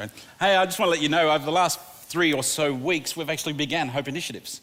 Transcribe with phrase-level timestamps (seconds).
[0.00, 3.18] Hey, I just want to let you know over the last three or so weeks,
[3.18, 4.62] we've actually began Hope Initiatives.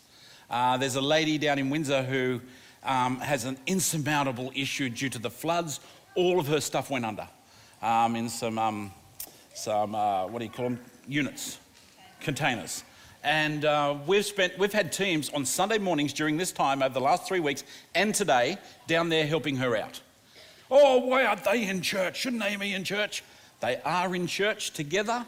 [0.50, 2.42] Uh, there's a lady down in Windsor who
[2.83, 5.80] um, has an insurmountable issue due to the floods.
[6.16, 7.28] All of her stuff went under
[7.84, 8.92] um, in some, um,
[9.54, 11.60] some uh, what do you call them, units,
[12.20, 12.84] containers.
[13.24, 17.00] And uh, we've spent, we've had teams on Sunday mornings during this time over the
[17.00, 17.64] last three weeks
[17.94, 18.58] and today
[18.88, 20.02] down there helping her out.
[20.72, 22.18] Oh, why aren't they in church?
[22.18, 23.24] Shouldn't they be in church?
[23.60, 25.26] They are in church together,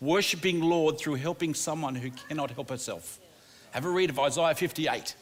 [0.00, 3.18] worshipping Lord through helping someone who cannot help herself.
[3.72, 5.14] Have a read of Isaiah 58.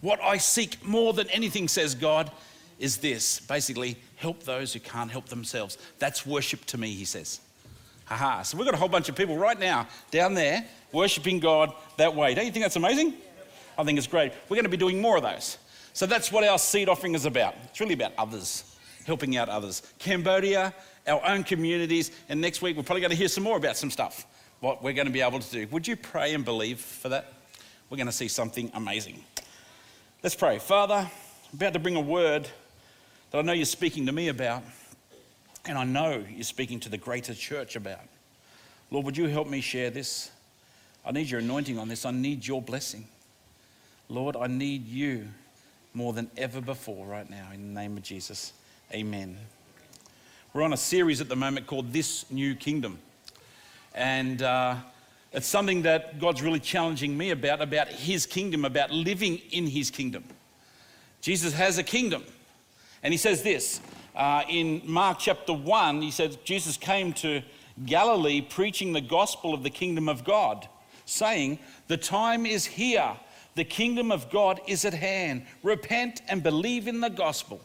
[0.00, 2.30] What I seek more than anything, says God,
[2.78, 5.76] is this basically, help those who can't help themselves.
[5.98, 7.40] That's worship to me, he says.
[8.06, 8.42] Haha.
[8.42, 12.14] So we've got a whole bunch of people right now down there worshiping God that
[12.14, 12.34] way.
[12.34, 13.14] Don't you think that's amazing?
[13.78, 14.32] I think it's great.
[14.48, 15.58] We're going to be doing more of those.
[15.92, 17.54] So that's what our seed offering is about.
[17.64, 18.76] It's really about others,
[19.06, 19.82] helping out others.
[19.98, 20.74] Cambodia,
[21.06, 23.90] our own communities, and next week we're probably going to hear some more about some
[23.90, 24.26] stuff,
[24.60, 25.66] what we're going to be able to do.
[25.70, 27.32] Would you pray and believe for that?
[27.88, 29.24] We're going to see something amazing.
[30.22, 30.58] Let's pray.
[30.58, 31.10] Father, I'm
[31.54, 32.46] about to bring a word
[33.30, 34.62] that I know you're speaking to me about,
[35.66, 38.00] and I know you're speaking to the greater church about.
[38.90, 40.30] Lord, would you help me share this?
[41.04, 42.04] I need your anointing on this.
[42.04, 43.06] I need your blessing.
[44.08, 45.28] Lord, I need you
[45.94, 47.48] more than ever before right now.
[47.52, 48.52] In the name of Jesus,
[48.92, 49.38] amen.
[50.52, 52.98] We're on a series at the moment called This New Kingdom.
[53.94, 54.78] And uh,
[55.32, 59.92] it's something that God's really challenging me about, about His kingdom, about living in His
[59.92, 60.24] kingdom.
[61.20, 62.24] Jesus has a kingdom.
[63.04, 63.80] And He says this
[64.16, 67.42] uh, in Mark chapter 1, He says, Jesus came to
[67.86, 70.66] Galilee preaching the gospel of the kingdom of God,
[71.04, 73.12] saying, The time is here,
[73.54, 75.46] the kingdom of God is at hand.
[75.62, 77.60] Repent and believe in the gospel.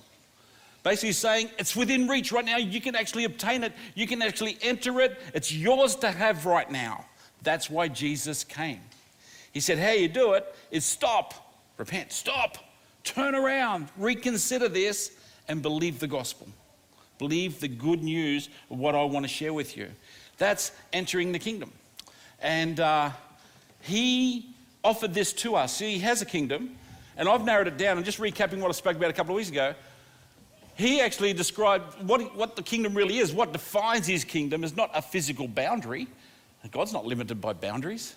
[0.85, 2.57] Basically, saying it's within reach right now.
[2.57, 5.19] You can actually obtain it, you can actually enter it.
[5.33, 7.05] It's yours to have right now.
[7.41, 8.81] That's why Jesus came.
[9.51, 12.59] He said, How you do it is stop, repent, stop,
[13.03, 15.09] turn around, reconsider this,
[15.47, 16.47] and believe the gospel.
[17.17, 19.87] Believe the good news of what I want to share with you.
[20.37, 21.71] That's entering the kingdom.
[22.39, 23.09] And uh,
[23.81, 24.53] he
[24.83, 25.79] offered this to us.
[25.79, 26.77] He has a kingdom,
[27.17, 27.97] and I've narrowed it down.
[27.97, 29.73] I'm just recapping what I spoke about a couple of weeks ago
[30.75, 33.33] he actually described what, what the kingdom really is.
[33.33, 36.07] What defines his kingdom is not a physical boundary.
[36.71, 38.15] God's not limited by boundaries.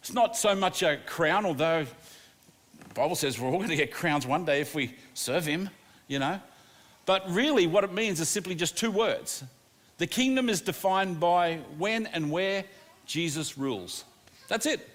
[0.00, 3.92] It's not so much a crown, although the Bible says we're all going to get
[3.92, 5.70] crowns one day if we serve him,
[6.08, 6.40] you know.
[7.06, 9.44] But really, what it means is simply just two words.
[9.96, 12.64] The kingdom is defined by when and where
[13.06, 14.04] Jesus rules.
[14.48, 14.86] That's it.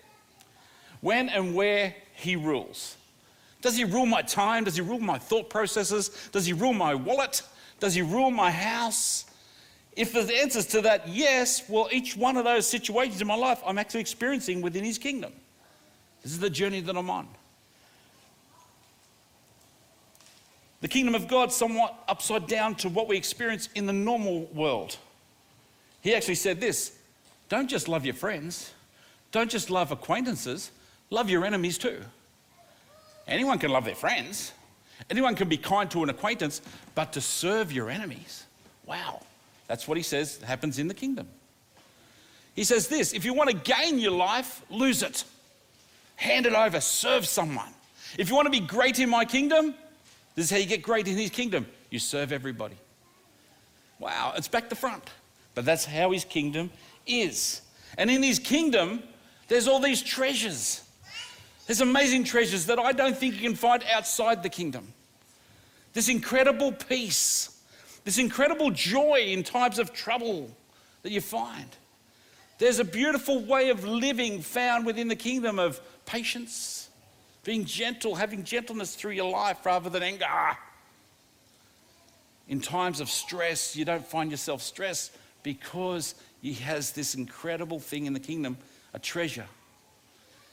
[1.02, 2.98] When and where he rules.
[3.64, 4.66] Does he rule my time?
[4.66, 6.10] Does he rule my thought processes?
[6.34, 7.42] Does he rule my wallet?
[7.80, 9.26] Does he rule my house?
[9.96, 13.62] If the answers to that yes, well, each one of those situations in my life
[13.66, 15.32] I'm actually experiencing within his kingdom.
[16.22, 17.28] This is the journey that I'm on.
[20.82, 24.98] The kingdom of God somewhat upside down to what we experience in the normal world.
[26.02, 26.98] He actually said this
[27.48, 28.74] don't just love your friends,
[29.32, 30.72] don't just love acquaintances,
[31.10, 32.04] love your enemies too.
[33.28, 34.52] Anyone can love their friends.
[35.10, 36.62] Anyone can be kind to an acquaintance,
[36.96, 38.46] but to serve your enemies.
[38.86, 39.24] Wow.
[39.68, 41.28] That's what he says happens in the kingdom.
[42.56, 45.24] He says this if you want to gain your life, lose it.
[46.16, 47.74] Hand it over, serve someone.
[48.18, 49.74] If you want to be great in my kingdom,
[50.36, 51.66] this is how you get great in his kingdom.
[51.90, 52.76] You serve everybody.
[54.00, 55.10] Wow, it's back to front.
[55.56, 56.72] But that's how his kingdom
[57.06, 57.62] is.
[57.98, 59.04] And in his kingdom,
[59.48, 60.84] there's all these treasures.
[61.66, 64.94] There's amazing treasures that I don't think you can find outside the kingdom.
[65.94, 67.62] This incredible peace,
[68.04, 70.50] this incredible joy in times of trouble
[71.04, 71.70] that you find.
[72.58, 76.90] There's a beautiful way of living found within the kingdom of patience,
[77.44, 80.26] being gentle, having gentleness through your life rather than anger.
[82.48, 88.06] In times of stress, you don't find yourself stressed because he has this incredible thing
[88.06, 88.58] in the kingdom,
[88.94, 89.48] a treasure.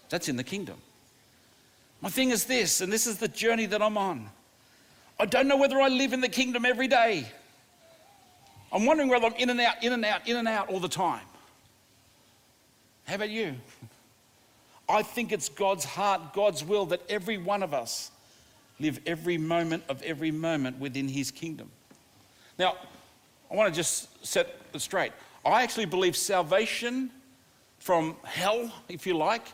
[0.08, 0.76] That's in the kingdom.
[2.00, 4.30] My thing is this, and this is the journey that I'm on.
[5.18, 7.26] I don't know whether I live in the kingdom every day.
[8.72, 10.88] I'm wondering whether I'm in and out, in and out, in and out all the
[10.88, 11.24] time.
[13.04, 13.54] How about you?
[14.88, 18.10] I think it's God's heart, God's will that every one of us
[18.80, 21.70] live every moment of every moment within His kingdom.
[22.58, 22.76] Now,
[23.50, 25.12] I want to just set it straight.
[25.44, 27.10] I actually believe salvation
[27.78, 29.46] from hell, if you like,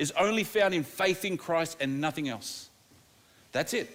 [0.00, 2.70] is only found in faith in Christ and nothing else.
[3.52, 3.94] That's it.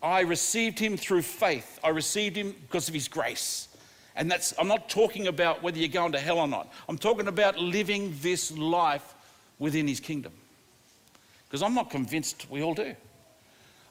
[0.00, 1.80] I received him through faith.
[1.82, 3.66] I received him because of his grace.
[4.14, 6.72] And that's, I'm not talking about whether you're going to hell or not.
[6.88, 9.14] I'm talking about living this life
[9.58, 10.32] within his kingdom.
[11.48, 12.94] Because I'm not convinced we all do.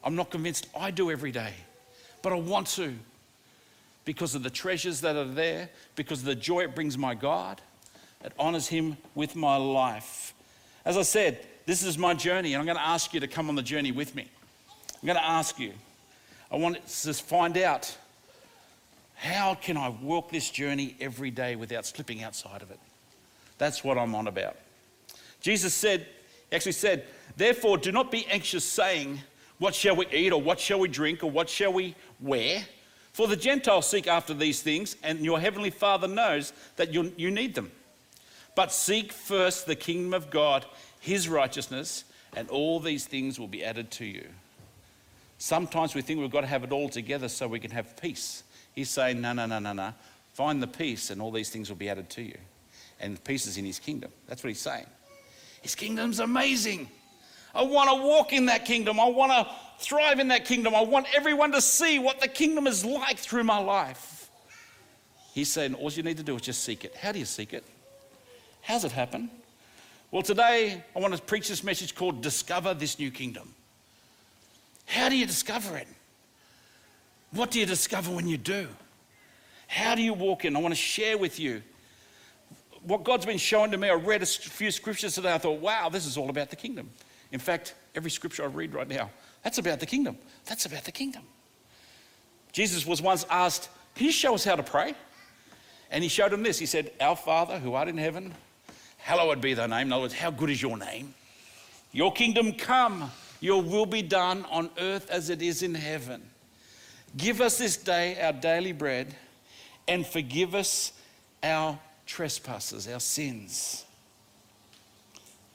[0.05, 1.51] I'm not convinced I do every day,
[2.21, 2.93] but I want to
[4.05, 7.59] because of the treasures that are there, because of the joy it brings my God.
[8.23, 10.34] It honors him with my life.
[10.85, 13.49] As I said, this is my journey, and I'm going to ask you to come
[13.49, 14.27] on the journey with me.
[15.01, 15.73] I'm going to ask you.
[16.51, 17.97] I want to find out
[19.15, 22.79] how can I walk this journey every day without slipping outside of it?
[23.57, 24.57] That's what I'm on about.
[25.41, 26.05] Jesus said,
[26.51, 27.05] actually said,
[27.35, 29.19] therefore do not be anxious saying,
[29.57, 32.63] what shall we eat or what shall we drink or what shall we wear?
[33.13, 37.31] For the Gentiles seek after these things, and your heavenly Father knows that you, you
[37.31, 37.71] need them.
[38.55, 40.65] But seek first the kingdom of God,
[40.99, 42.05] his righteousness,
[42.35, 44.27] and all these things will be added to you.
[45.37, 48.43] Sometimes we think we've got to have it all together so we can have peace.
[48.73, 49.93] He's saying, no, no, no, no, no.
[50.33, 52.37] Find the peace, and all these things will be added to you.
[52.99, 54.11] And peace is in his kingdom.
[54.27, 54.85] That's what he's saying.
[55.61, 56.89] His kingdom's amazing.
[57.53, 58.99] I want to walk in that kingdom.
[58.99, 59.53] I want to
[59.83, 60.75] thrive in that kingdom.
[60.75, 64.29] I want everyone to see what the kingdom is like through my life.
[65.33, 66.95] He's saying, all you need to do is just seek it.
[66.95, 67.65] How do you seek it?
[68.65, 69.29] How's it happen?
[70.09, 73.53] Well, today I want to preach this message called Discover This New Kingdom.
[74.87, 75.87] How do you discover it?
[77.29, 78.67] What do you discover when you do?
[79.67, 80.55] How do you walk in?
[80.55, 81.61] I want to share with you
[82.81, 83.87] what God's been showing to me.
[83.87, 85.31] I read a few scriptures today.
[85.31, 86.89] I thought, wow, this is all about the kingdom.
[87.31, 89.11] In fact, every scripture I read right now
[89.43, 90.17] that's about the kingdom.
[90.45, 91.21] That's about the kingdom.
[92.51, 94.95] Jesus was once asked, Can you show us how to pray?
[95.91, 96.57] And he showed him this.
[96.57, 98.33] He said, Our Father who art in heaven,
[99.05, 99.85] hallowed be thy name.
[99.85, 101.13] In other words, how good is your name?
[101.91, 106.23] Your kingdom come, your will be done on earth as it is in heaven.
[107.15, 109.13] Give us this day our daily bread
[109.87, 110.91] and forgive us
[111.43, 113.85] our trespasses, our sins,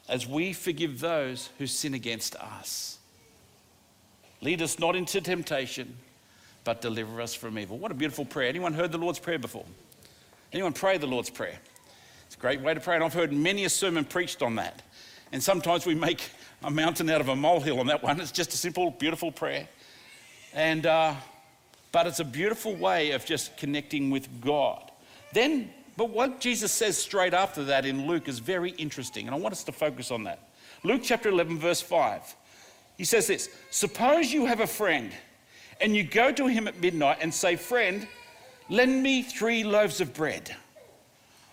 [0.09, 2.99] as we forgive those who sin against us.
[4.43, 5.97] Lead us not into temptation,
[6.63, 7.79] but deliver us from evil.
[7.79, 8.49] What a beautiful prayer.
[8.49, 9.67] Anyone heard the Lord's Prayer before?
[10.53, 11.59] Anyone pray the Lord's Prayer?
[12.41, 14.81] Great way to pray, and I've heard many a sermon preached on that.
[15.31, 16.31] And sometimes we make
[16.65, 18.19] a mountain out of a molehill on that one.
[18.19, 19.69] It's just a simple, beautiful prayer.
[20.55, 21.17] And, uh,
[21.93, 24.91] but it's a beautiful way of just connecting with God.
[25.35, 29.39] Then, but what Jesus says straight after that in Luke is very interesting, and I
[29.39, 30.49] want us to focus on that.
[30.83, 32.23] Luke chapter 11, verse 5.
[32.97, 35.13] He says this Suppose you have a friend
[35.79, 38.09] and you go to him at midnight and say, Friend,
[38.71, 40.57] lend me three loaves of bread.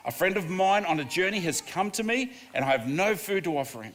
[0.08, 3.16] A friend of mine on a journey has come to me and I have no
[3.16, 3.94] food to offer him.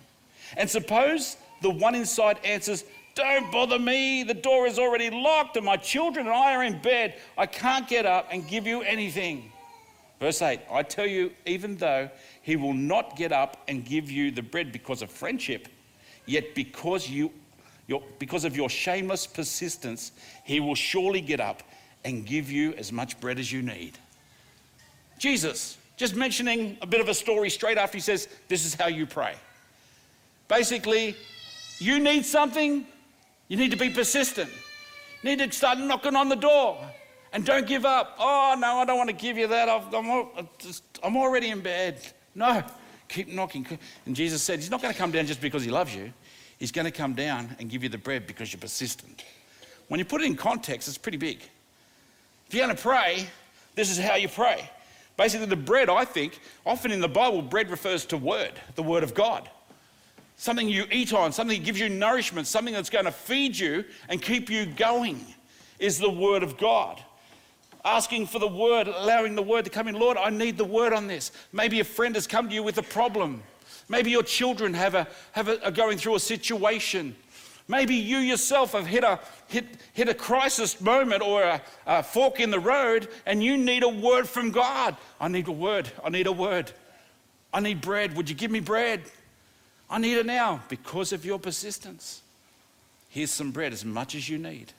[0.59, 5.65] And suppose the one inside answers, Don't bother me, the door is already locked and
[5.65, 7.15] my children and I are in bed.
[7.39, 9.51] I can't get up and give you anything.
[10.21, 12.11] Verse 8 I tell you, even though
[12.43, 15.67] he will not get up and give you the bread because of friendship,
[16.27, 17.33] yet because you
[17.87, 20.13] your, because of your shameless persistence,
[20.45, 21.63] he will surely get up
[22.05, 23.99] and give you as much bread as you need.
[25.19, 28.87] Jesus, just mentioning a bit of a story straight after he says, This is how
[28.89, 29.35] you pray.
[30.49, 31.17] Basically,
[31.79, 32.87] you need something,
[33.49, 34.51] you need to be persistent.
[35.23, 36.79] You need to start knocking on the door
[37.33, 38.17] and don't give up.
[38.19, 39.69] Oh, no, I don't want to give you that.
[39.69, 40.29] I'm,
[41.03, 42.01] I'm already in bed.
[42.35, 42.63] No,
[43.09, 43.67] keep knocking.
[44.07, 46.13] And Jesus said, He's not going to come down just because He loves you.
[46.59, 49.25] He's going to come down and give you the bread because you're persistent.
[49.89, 51.43] When you put it in context, it's pretty big.
[52.47, 53.27] If you're going to pray,
[53.75, 54.69] this is how you pray.
[55.23, 59.05] Basically, the bread, I think, often in the Bible, bread refers to word, the word
[59.05, 59.49] of God.
[60.35, 63.85] Something you eat on, something that gives you nourishment, something that's going to feed you
[64.09, 65.25] and keep you going
[65.79, 67.01] is the word of God.
[67.85, 69.95] Asking for the word, allowing the word to come in.
[69.95, 71.31] Lord, I need the word on this.
[71.53, 73.45] Maybe a friend has come to you with a problem.
[73.89, 77.15] Maybe your children have a, have a, are going through a situation.
[77.69, 82.41] Maybe you yourself have hit a, hit, hit a crisis moment or a, a fork
[82.41, 84.97] in the road and you need a word from God.
[85.21, 85.91] I need a word.
[86.05, 86.73] I need a word.
[87.53, 88.17] I need bread.
[88.17, 89.03] Would you give me bread?
[89.89, 92.23] I need it now because of your persistence.
[93.09, 94.73] Here's some bread, as much as you need.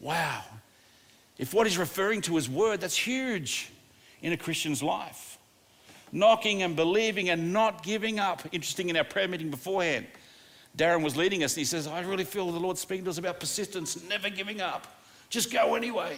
[0.00, 0.42] Wow.
[1.38, 3.70] If what he's referring to is word, that's huge
[4.22, 5.36] in a Christian's life
[6.12, 8.42] knocking and believing and not giving up.
[8.52, 10.06] Interesting in our prayer meeting beforehand,
[10.76, 13.18] Darren was leading us and he says, I really feel the Lord speaking to us
[13.18, 14.86] about persistence, never giving up.
[15.30, 16.16] Just go anyway.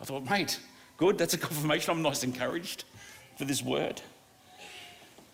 [0.00, 0.60] I thought, mate,
[0.96, 1.90] good, that's a confirmation.
[1.90, 2.84] I'm nice encouraged
[3.36, 4.00] for this word.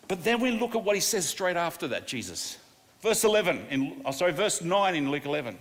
[0.07, 2.57] But then we look at what he says straight after that, Jesus.
[3.01, 5.57] Verse 11, in, oh, sorry, verse 9 in Luke 11.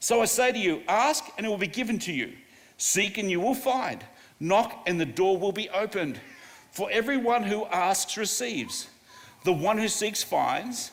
[0.00, 2.32] So I say to you, ask and it will be given to you.
[2.78, 4.04] Seek and you will find.
[4.40, 6.18] Knock, and the door will be opened.
[6.72, 8.88] For everyone who asks receives,
[9.44, 10.90] the one who seeks finds,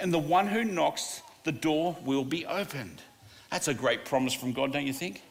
[0.00, 3.02] and the one who knocks, the door will be opened.
[3.50, 5.22] That's a great promise from God, don't you think?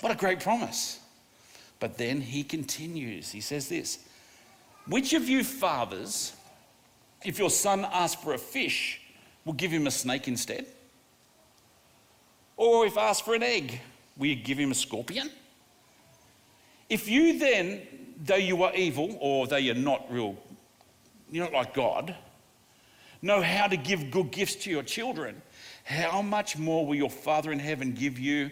[0.00, 1.00] What a great promise.
[1.80, 3.30] But then he continues.
[3.30, 3.98] He says this
[4.86, 6.32] Which of you fathers,
[7.24, 9.00] if your son asks for a fish,
[9.44, 10.66] will give him a snake instead?
[12.56, 13.80] Or if asked for an egg,
[14.16, 15.30] will you give him a scorpion?
[16.88, 17.82] If you then,
[18.24, 20.36] though you are evil, or though you're not real,
[21.30, 22.14] you're not like God,
[23.22, 25.40] know how to give good gifts to your children,
[25.84, 28.50] how much more will your Father in heaven give you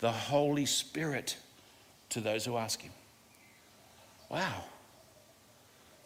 [0.00, 1.36] the Holy Spirit
[2.10, 2.92] to those who ask him?
[4.28, 4.64] Wow.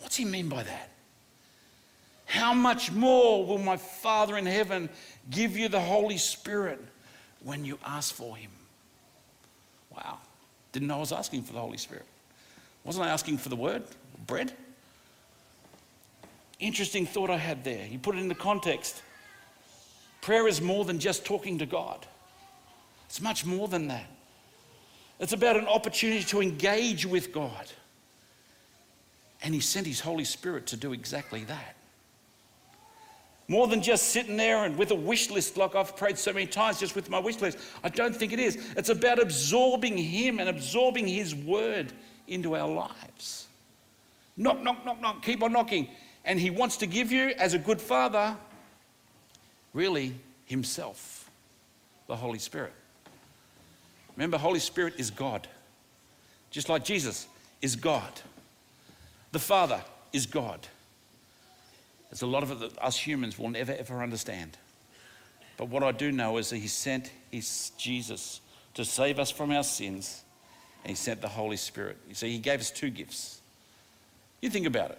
[0.00, 0.90] What's he mean by that?
[2.26, 4.88] How much more will my Father in heaven
[5.30, 6.84] give you the Holy Spirit
[7.42, 8.50] when you ask for him?
[9.90, 10.18] Wow.
[10.72, 12.04] Didn't know I was asking for the Holy Spirit.
[12.84, 13.84] Wasn't I asking for the word?
[14.26, 14.52] Bread?
[16.58, 17.86] Interesting thought I had there.
[17.86, 19.02] You put it into context.
[20.20, 22.06] Prayer is more than just talking to God,
[23.06, 24.06] it's much more than that.
[25.18, 27.70] It's about an opportunity to engage with God.
[29.42, 31.76] And He sent His Holy Spirit to do exactly that.
[33.48, 36.46] More than just sitting there and with a wish list like I've prayed so many
[36.46, 37.58] times just with my wish list.
[37.84, 38.56] I don't think it is.
[38.76, 41.92] It's about absorbing Him and absorbing His word
[42.26, 43.46] into our lives.
[44.36, 45.22] Knock, knock, knock, knock.
[45.22, 45.88] Keep on knocking.
[46.26, 48.36] And He wants to give you, as a good Father,
[49.72, 50.14] really
[50.44, 51.30] Himself,
[52.08, 52.72] the Holy Spirit.
[54.16, 55.46] Remember, Holy Spirit is God.
[56.50, 57.26] Just like Jesus
[57.62, 58.10] is God.
[59.32, 59.80] The Father
[60.12, 60.66] is God.
[62.10, 64.56] There's a lot of it that us humans will never ever understand.
[65.56, 68.40] But what I do know is that He sent His Jesus
[68.74, 70.22] to save us from our sins,
[70.84, 71.98] and He sent the Holy Spirit.
[72.08, 73.40] You see, He gave us two gifts.
[74.40, 74.98] You think about it.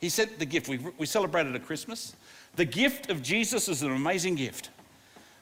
[0.00, 0.68] He sent the gift.
[0.68, 2.14] We, we celebrated at Christmas.
[2.56, 4.70] The gift of Jesus is an amazing gift.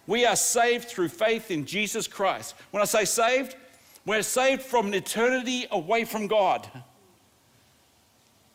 [0.06, 2.54] We are saved through faith in Jesus Christ.
[2.70, 3.56] When I say saved,
[4.04, 6.68] we're saved from an eternity away from God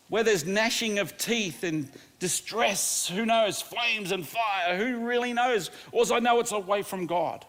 [0.10, 5.70] where there's gnashing of teeth and distress, who knows, flames and fire, who really knows?
[5.92, 7.46] All I know it's away from God.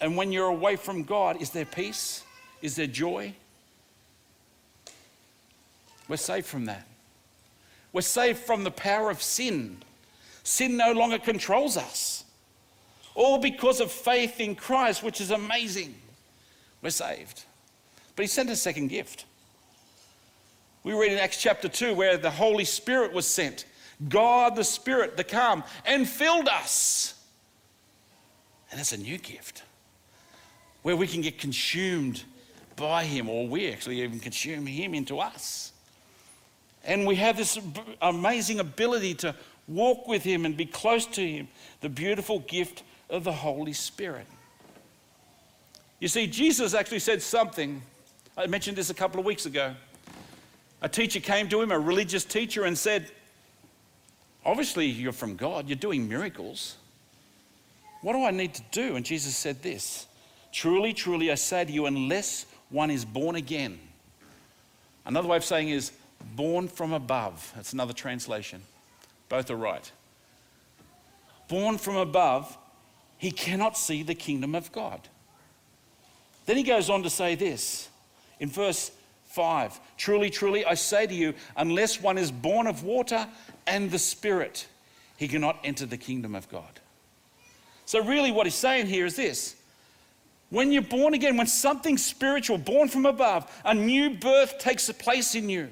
[0.00, 2.22] And when you're away from God, is there peace?
[2.62, 3.34] Is there joy?
[6.08, 6.86] We're saved from that.
[7.92, 9.78] We're saved from the power of sin.
[10.42, 12.24] Sin no longer controls us.
[13.14, 15.94] All because of faith in Christ, which is amazing.
[16.82, 17.44] We're saved.
[18.16, 19.24] But He sent a second gift.
[20.82, 23.66] We read in Acts chapter 2 where the Holy Spirit was sent.
[24.08, 27.14] God, the Spirit, the calm, and filled us.
[28.70, 29.62] And that's a new gift
[30.82, 32.22] where we can get consumed
[32.76, 35.69] by Him, or we actually even consume Him into us.
[36.84, 37.58] And we have this
[38.00, 39.34] amazing ability to
[39.68, 41.48] walk with Him and be close to Him,
[41.80, 44.26] the beautiful gift of the Holy Spirit.
[45.98, 47.82] You see, Jesus actually said something.
[48.36, 49.74] I mentioned this a couple of weeks ago.
[50.82, 53.10] A teacher came to him, a religious teacher, and said,
[54.46, 56.76] Obviously, you're from God, you're doing miracles.
[58.00, 58.96] What do I need to do?
[58.96, 60.06] And Jesus said this
[60.52, 63.78] Truly, truly, I say to you, unless one is born again.
[65.04, 65.92] Another way of saying is
[66.36, 67.52] born from above.
[67.56, 68.62] That's another translation.
[69.28, 69.90] Both are right.
[71.48, 72.56] Born from above,
[73.18, 75.08] he cannot see the kingdom of God.
[76.46, 77.88] Then he goes on to say this
[78.38, 78.90] in verse
[79.26, 83.28] 5 Truly, truly, I say to you, unless one is born of water
[83.66, 84.66] and the Spirit,
[85.16, 86.80] he cannot enter the kingdom of God.
[87.84, 89.56] So, really, what he's saying here is this
[90.50, 95.34] when you're born again, when something spiritual, born from above, a new birth takes place
[95.34, 95.68] in you,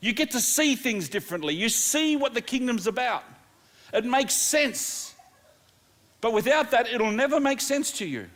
[0.00, 1.54] you get to see things differently.
[1.54, 3.24] You see what the kingdom's about.
[3.92, 5.14] It makes sense.
[6.20, 8.28] But without that, it'll never make sense to you.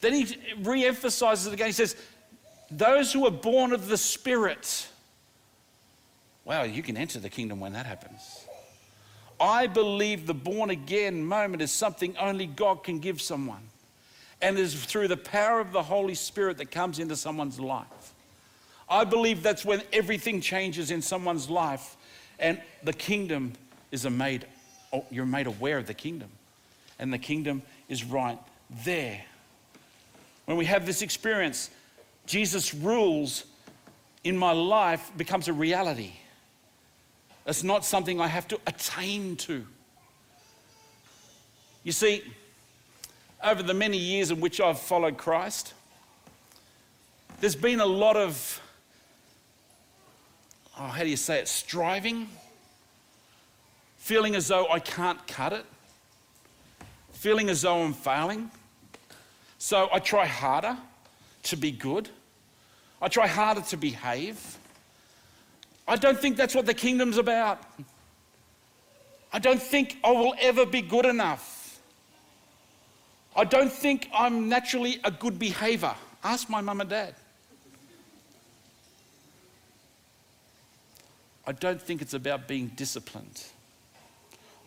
[0.00, 1.66] Then he re emphasizes it again.
[1.66, 1.96] He says,
[2.70, 4.88] those who are born of the Spirit.
[6.44, 8.46] Wow, you can enter the kingdom when that happens.
[9.40, 13.62] I believe the born again moment is something only God can give someone.
[14.40, 18.13] And is through the power of the Holy Spirit that comes into someone's life.
[18.88, 21.96] I believe that's when everything changes in someone's life
[22.38, 23.52] and the kingdom
[23.90, 24.46] is made,
[24.92, 26.28] oh, you're made aware of the kingdom.
[26.98, 28.38] And the kingdom is right
[28.84, 29.22] there.
[30.44, 31.70] When we have this experience,
[32.26, 33.44] Jesus rules
[34.22, 36.12] in my life becomes a reality.
[37.46, 39.66] It's not something I have to attain to.
[41.82, 42.22] You see,
[43.42, 45.74] over the many years in which I've followed Christ,
[47.40, 48.60] there's been a lot of,
[50.78, 52.28] oh, how do you say it, striving,
[53.96, 55.64] feeling as though I can't cut it,
[57.12, 58.50] feeling as though I'm failing.
[59.58, 60.76] So I try harder
[61.44, 62.08] to be good,
[63.00, 64.58] I try harder to behave.
[65.86, 67.62] I don't think that's what the kingdom's about.
[69.32, 71.80] I don't think I will ever be good enough.
[73.36, 75.94] I don't think I'm naturally a good behavior.
[76.22, 77.14] Ask my mum and dad.
[81.46, 83.42] I don't think it's about being disciplined.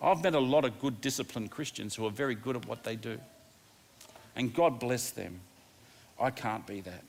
[0.01, 2.95] I've met a lot of good, disciplined Christians who are very good at what they
[2.95, 3.19] do.
[4.35, 5.39] And God bless them.
[6.19, 7.03] I can't be that.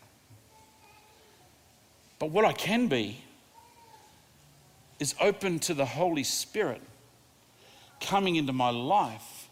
[2.18, 3.20] But what I can be
[4.98, 6.80] is open to the Holy Spirit
[8.00, 9.48] coming into my life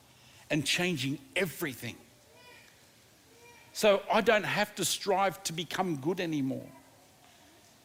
[0.50, 1.96] and changing everything.
[3.72, 6.66] So I don't have to strive to become good anymore.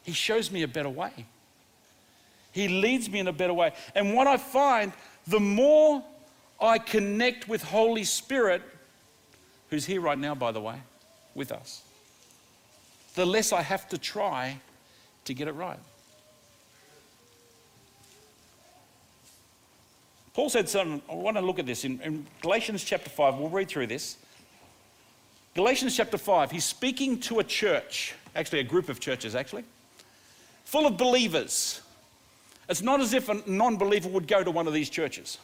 [0.02, 1.26] He shows me a better way.
[2.52, 3.72] He leads me in a better way.
[3.94, 4.92] And what I find,
[5.26, 6.04] the more
[6.60, 8.62] I connect with Holy Spirit,
[9.70, 10.76] who's here right now, by the way,
[11.34, 11.82] with us,
[13.14, 14.58] the less I have to try
[15.24, 15.78] to get it right.
[20.34, 23.36] Paul said something, I want to look at this in, in, Galatians chapter 5.
[23.36, 24.16] We'll read through this.
[25.54, 29.64] Galatians chapter 5, he's speaking to a church, actually, a group of churches, actually,
[30.64, 31.82] full of believers.
[32.68, 35.38] It's not as if a non believer would go to one of these churches.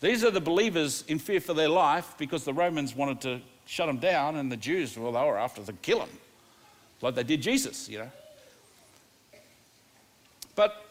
[0.00, 3.86] These are the believers in fear for their life because the Romans wanted to shut
[3.86, 6.10] them down, and the Jews, well, they were after to kill them,
[7.00, 8.10] like they did Jesus, you know.
[10.54, 10.84] But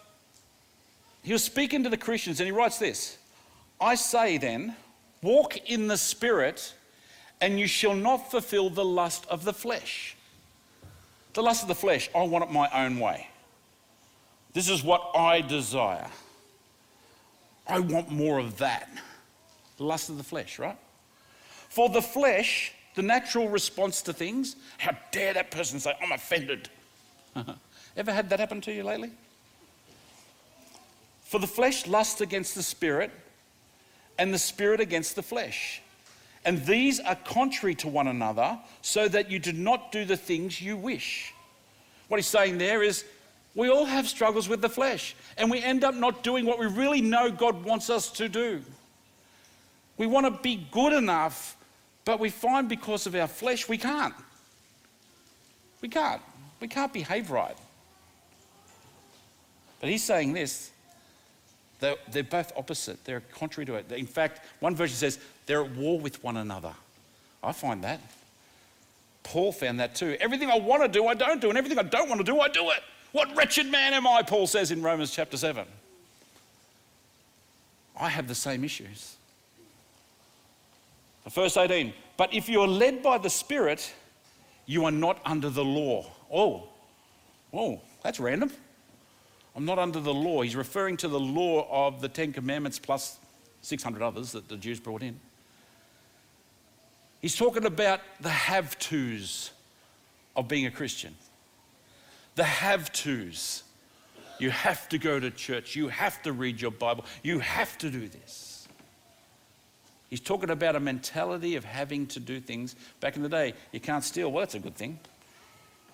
[1.21, 3.17] he was speaking to the Christians, and he writes this
[3.79, 4.75] I say then,
[5.21, 6.73] walk in the Spirit,
[7.39, 10.15] and you shall not fulfill the lust of the flesh.
[11.33, 13.27] The lust of the flesh, I want it my own way.
[14.53, 16.09] This is what I desire.
[17.67, 18.89] I want more of that.
[19.77, 20.77] The lust of the flesh, right?
[21.69, 26.69] For the flesh, the natural response to things, how dare that person say, I'm offended?
[27.97, 29.11] Ever had that happen to you lately?
[31.23, 33.11] For the flesh lusts against the spirit,
[34.19, 35.81] and the spirit against the flesh.
[36.45, 40.61] And these are contrary to one another, so that you do not do the things
[40.61, 41.33] you wish.
[42.07, 43.05] What he's saying there is
[43.55, 46.65] we all have struggles with the flesh, and we end up not doing what we
[46.65, 48.61] really know God wants us to do.
[49.97, 51.55] We want to be good enough,
[52.03, 54.15] but we find because of our flesh we can't.
[55.81, 56.21] We can't.
[56.59, 57.57] We can't behave right.
[59.79, 60.71] But he's saying this
[61.79, 63.91] they're, they're both opposite, they're contrary to it.
[63.91, 66.73] In fact, one version says they're at war with one another.
[67.43, 67.99] I find that.
[69.23, 70.15] Paul found that too.
[70.21, 72.39] Everything I want to do, I don't do, and everything I don't want to do,
[72.39, 72.83] I do it.
[73.13, 75.65] What wretched man am I, Paul says in Romans chapter 7.
[77.97, 79.15] I have the same issues.
[81.29, 83.93] Verse 18, but if you're led by the Spirit,
[84.65, 86.05] you are not under the law.
[86.31, 86.67] Oh,
[87.53, 88.51] oh, that's random.
[89.55, 90.41] I'm not under the law.
[90.41, 93.19] He's referring to the law of the Ten Commandments plus
[93.61, 95.19] 600 others that the Jews brought in.
[97.21, 99.51] He's talking about the have tos
[100.35, 101.15] of being a Christian
[102.35, 103.63] the have tos.
[104.39, 105.75] You have to go to church.
[105.75, 107.05] You have to read your Bible.
[107.21, 108.67] You have to do this.
[110.09, 112.75] He's talking about a mentality of having to do things.
[112.99, 114.31] Back in the day, you can't steal.
[114.31, 114.99] Well, that's a good thing.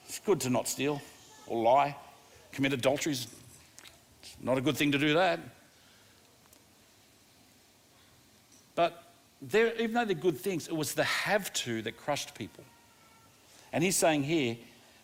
[0.06, 1.02] It's good to not steal
[1.48, 1.96] or lie.
[2.52, 3.28] Commit adultery is
[4.42, 5.40] not a good thing to do that.
[8.76, 9.04] But
[9.54, 12.64] even though they're good things, it was the have to that crushed people.
[13.72, 14.58] And he's saying here,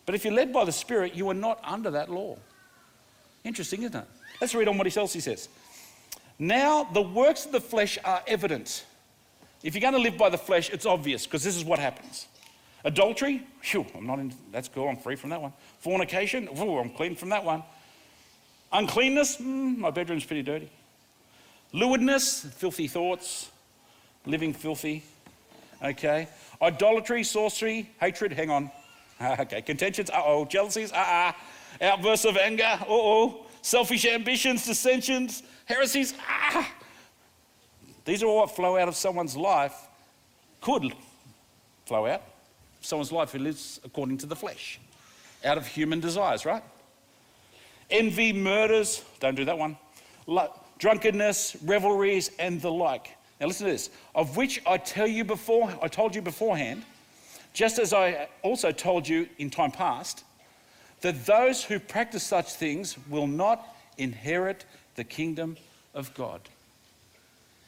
[0.06, 2.36] but if you're led by the Spirit, you are not under that law.
[3.44, 4.06] Interesting, isn't it?
[4.40, 5.48] Let's read on what else he says.
[6.38, 8.84] Now, the works of the flesh are evident.
[9.62, 12.26] If you're going to live by the flesh, it's obvious because this is what happens.
[12.84, 15.52] Adultery, phew, I'm not in, that's cool, I'm free from that one.
[15.80, 17.64] Fornication, oh, I'm clean from that one.
[18.72, 20.70] Uncleanness, mm, my bedroom's pretty dirty.
[21.72, 23.50] Lewdness, filthy thoughts,
[24.24, 25.02] living filthy.
[25.82, 26.28] Okay.
[26.62, 28.70] Idolatry, sorcery, hatred, hang on.
[29.40, 30.44] Okay, contentions, uh oh.
[30.44, 31.32] Jealousies, uh uh.
[31.80, 33.46] Outbursts of anger, uh oh.
[33.62, 36.70] Selfish ambitions, dissensions, heresies, ah.
[38.04, 39.74] These are all what flow out of someone's life,
[40.60, 40.92] could
[41.86, 42.22] flow out
[42.80, 44.78] someone's life who lives according to the flesh,
[45.44, 46.62] out of human desires, right?
[47.90, 49.76] Envy, murders, don't do that one.
[50.78, 53.16] Drunkenness, revelries, and the like.
[53.40, 53.90] Now listen to this.
[54.14, 56.84] Of which I tell you before, I told you beforehand
[57.56, 60.24] Just as I also told you in time past,
[61.00, 63.66] that those who practice such things will not
[63.96, 64.66] inherit
[64.96, 65.56] the kingdom
[65.94, 66.42] of God.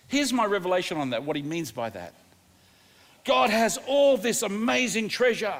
[0.08, 2.12] Here's my revelation on that, what he means by that.
[3.24, 5.56] God has all this amazing treasure.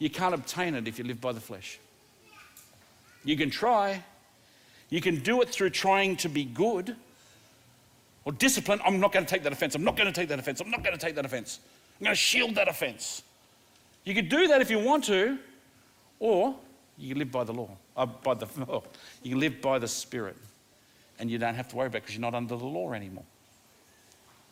[0.00, 1.78] You can't obtain it if you live by the flesh.
[3.24, 4.02] You can try,
[4.90, 6.96] you can do it through trying to be good
[8.24, 8.80] or discipline.
[8.84, 9.76] I'm not going to take that offense.
[9.76, 10.60] I'm not going to take that offense.
[10.60, 11.60] I'm not going to take that offense.
[12.00, 13.22] I'm going to shield that offense.
[14.08, 15.38] You can do that if you want to,
[16.18, 16.56] or
[16.96, 18.82] you live by the law, uh, by the oh,
[19.22, 20.38] you can live by the Spirit,
[21.18, 23.26] and you don't have to worry about because you're not under the law anymore.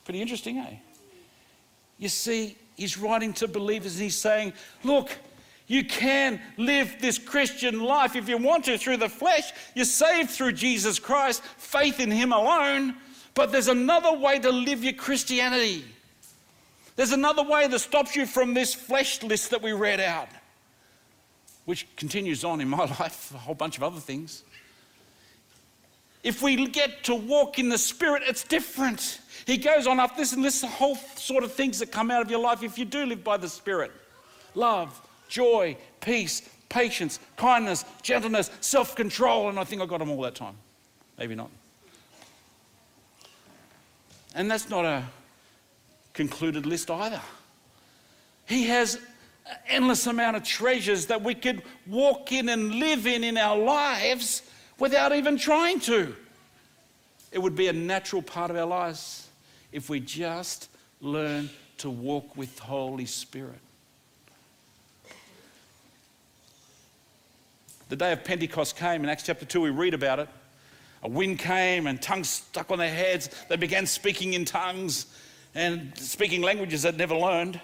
[0.05, 0.75] Pretty interesting, eh?
[1.97, 4.53] You see, he's writing to believers and he's saying,
[4.85, 5.11] look,
[5.69, 9.53] you can live this Christian life if you want to through the flesh.
[9.75, 12.97] You're saved through Jesus Christ, faith in Him alone.
[13.33, 15.83] But there's another way to live your Christianity.
[16.97, 20.29] There's another way that stops you from this flesh list that we read out,
[21.67, 24.43] which continues on in my life, a whole bunch of other things.
[26.23, 29.21] If we get to walk in the Spirit, it's different.
[29.47, 32.23] He goes on up this and lists this whole sort of things that come out
[32.23, 33.93] of your life if you do live by the Spirit
[34.55, 39.51] love, joy, peace, patience, kindness, gentleness, self control.
[39.51, 40.55] And I think I got them all that time.
[41.19, 41.51] Maybe not.
[44.35, 45.05] And that's not a
[46.17, 47.21] concluded list either.
[48.47, 48.99] He has
[49.69, 54.43] endless amount of treasures that we could walk in and live in in our lives
[54.79, 56.17] without even trying to.
[57.31, 59.29] It would be a natural part of our lives
[59.73, 63.61] if we just learn to walk with Holy Spirit.
[67.91, 70.29] The day of Pentecost came in Acts chapter 2, we read about it.
[71.03, 73.29] A wind came and tongues stuck on their heads.
[73.49, 75.07] They began speaking in tongues
[75.57, 77.61] and speaking languages they'd never learned.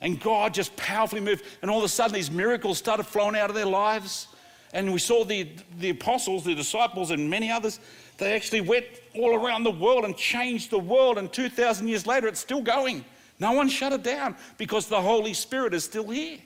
[0.00, 1.44] And God just powerfully moved.
[1.62, 4.28] And all of a sudden, these miracles started flowing out of their lives.
[4.72, 7.80] And we saw the, the apostles, the disciples, and many others.
[8.18, 8.84] They actually went
[9.16, 11.16] all around the world and changed the world.
[11.16, 13.04] And 2,000 years later, it's still going.
[13.40, 16.38] No one shut it down because the Holy Spirit is still here.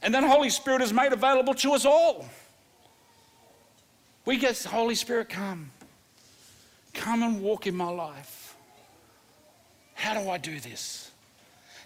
[0.00, 2.24] And that Holy Spirit is made available to us all.
[4.24, 5.70] We get the Holy Spirit, come.
[6.94, 8.51] Come and walk in my life.
[10.02, 11.12] How do I do this?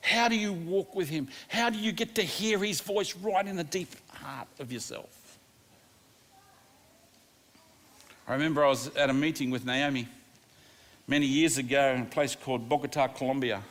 [0.01, 1.29] How do you walk with Him?
[1.49, 5.39] How do you get to hear His voice right in the deep heart of yourself?
[8.27, 10.09] I remember I was at a meeting with Naomi
[11.07, 13.63] many years ago in a place called Bogota, Colombia.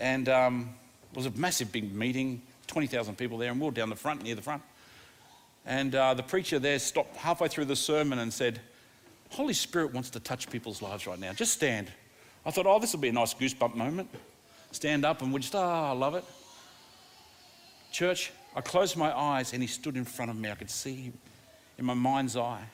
[0.00, 0.70] And um,
[1.12, 4.24] it was a massive big meeting, 20,000 people there, and we were down the front,
[4.24, 4.62] near the front.
[5.64, 8.60] And uh, the preacher there stopped halfway through the sermon and said,
[9.30, 11.32] Holy Spirit wants to touch people's lives right now.
[11.32, 11.92] Just stand.
[12.46, 14.08] I thought, oh, this will be a nice goosebump moment.
[14.70, 16.24] Stand up and we just, ah, oh, I love it.
[17.90, 20.50] Church, I closed my eyes and he stood in front of me.
[20.50, 21.18] I could see him
[21.78, 22.64] in my mind's eye.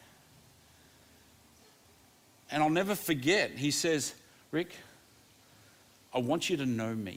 [2.50, 4.14] And I'll never forget, he says,
[4.50, 4.74] Rick,
[6.12, 7.12] I want you to know me.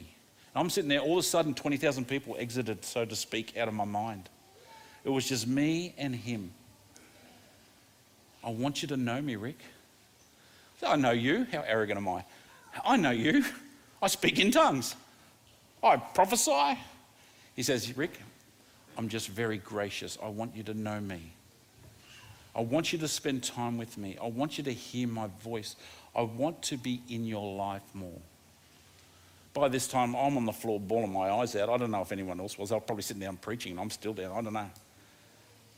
[0.54, 3.68] And I'm sitting there, all of a sudden, 20,000 people exited, so to speak, out
[3.68, 4.30] of my mind.
[5.04, 6.52] It was just me and him.
[8.44, 9.58] I want you to know me, Rick.
[10.86, 11.48] I know you.
[11.52, 12.24] How arrogant am I?
[12.84, 13.46] I know you.
[14.02, 14.96] I speak in tongues.
[15.84, 16.78] I prophesy.
[17.56, 18.20] He says, Rick,
[18.98, 20.18] I'm just very gracious.
[20.22, 21.32] I want you to know me.
[22.56, 24.18] I want you to spend time with me.
[24.22, 25.76] I want you to hear my voice.
[26.16, 28.20] I want to be in your life more.
[29.54, 31.70] By this time, I'm on the floor bawling my eyes out.
[31.70, 32.72] I don't know if anyone else was.
[32.72, 34.32] I was probably sitting down preaching and I'm still down.
[34.32, 34.70] I don't know.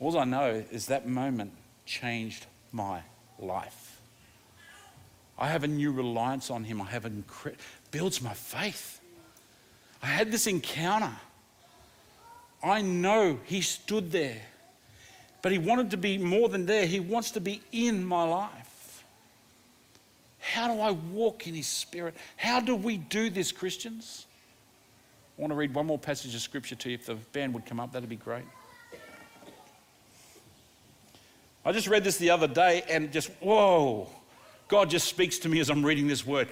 [0.00, 1.52] All I know is that moment
[1.84, 3.02] changed my
[3.38, 3.85] life.
[5.38, 6.80] I have a new reliance on Him.
[6.80, 7.56] I have incre-
[7.90, 9.00] builds my faith.
[10.02, 11.12] I had this encounter.
[12.62, 14.40] I know He stood there,
[15.42, 16.86] but He wanted to be more than there.
[16.86, 19.04] He wants to be in my life.
[20.38, 22.14] How do I walk in His Spirit?
[22.36, 24.26] How do we do this, Christians?
[25.36, 26.94] I want to read one more passage of Scripture to you.
[26.94, 28.44] If the band would come up, that'd be great.
[31.62, 34.08] I just read this the other day and just, whoa,
[34.68, 36.48] God just speaks to me as I'm reading this word.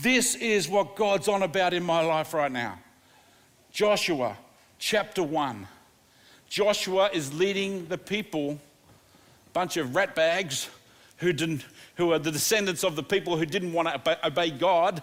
[0.00, 2.78] This is what God's on about in my life right now.
[3.70, 4.36] Joshua
[4.78, 5.68] chapter 1.
[6.48, 8.58] Joshua is leading the people,
[9.52, 10.68] bunch of ratbags
[11.18, 11.64] who, didn't,
[11.96, 15.02] who are the descendants of the people who didn't want to obey God.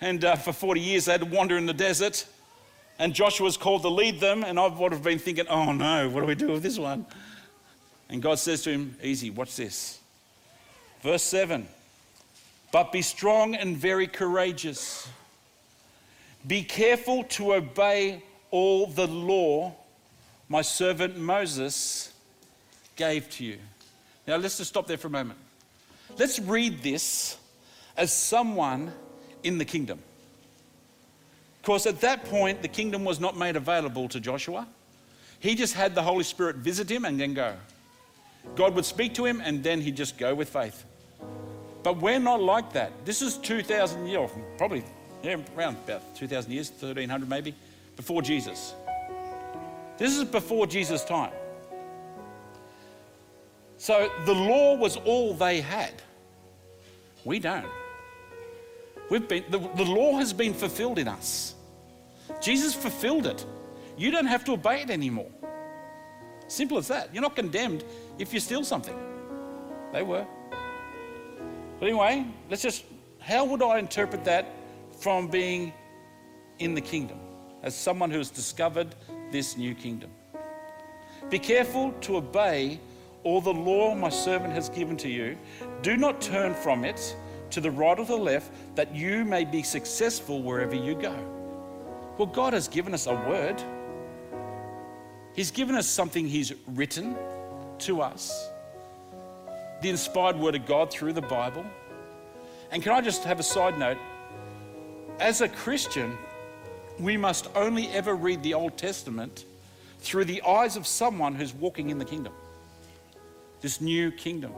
[0.00, 2.26] And uh, for 40 years they had to wander in the desert.
[2.98, 4.44] And Joshua's called to lead them.
[4.44, 7.06] And I would have been thinking, oh no, what do we do with this one?
[8.10, 9.99] And God says to him, Easy, watch this.
[11.02, 11.66] Verse 7
[12.72, 15.08] But be strong and very courageous.
[16.46, 19.74] Be careful to obey all the law
[20.48, 22.12] my servant Moses
[22.96, 23.58] gave to you.
[24.26, 25.38] Now, let's just stop there for a moment.
[26.18, 27.38] Let's read this
[27.96, 28.92] as someone
[29.42, 30.00] in the kingdom.
[31.60, 34.66] Of course, at that point, the kingdom was not made available to Joshua.
[35.38, 37.54] He just had the Holy Spirit visit him and then go.
[38.56, 40.84] God would speak to him and then he'd just go with faith.
[41.82, 42.92] But we're not like that.
[43.04, 44.84] This is 2,000 years, probably
[45.22, 47.54] yeah, around about 2,000 years, 1,300 maybe,
[47.96, 48.74] before Jesus.
[49.98, 51.32] This is before Jesus' time.
[53.76, 56.02] So the law was all they had.
[57.24, 57.66] We don't.
[59.10, 61.54] We've been, the, the law has been fulfilled in us.
[62.40, 63.44] Jesus fulfilled it.
[63.98, 65.30] You don't have to obey it anymore.
[66.46, 67.12] Simple as that.
[67.12, 67.84] You're not condemned
[68.18, 68.96] if you steal something.
[69.92, 70.26] They were.
[71.80, 72.84] But anyway, let's just,
[73.20, 74.54] how would I interpret that
[74.98, 75.72] from being
[76.58, 77.18] in the kingdom
[77.62, 78.94] as someone who has discovered
[79.32, 80.10] this new kingdom?
[81.30, 82.80] Be careful to obey
[83.24, 85.38] all the law my servant has given to you.
[85.80, 87.16] Do not turn from it
[87.48, 91.14] to the right or the left, that you may be successful wherever you go.
[92.18, 93.60] Well, God has given us a word,
[95.34, 97.16] He's given us something He's written
[97.78, 98.50] to us
[99.80, 101.64] the inspired word of God through the Bible.
[102.70, 103.98] And can I just have a side note?
[105.18, 106.16] As a Christian,
[106.98, 109.44] we must only ever read the Old Testament
[110.00, 112.32] through the eyes of someone who's walking in the kingdom,
[113.60, 114.52] this new kingdom.